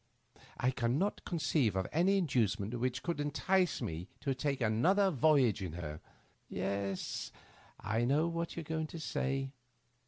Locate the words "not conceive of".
0.97-1.85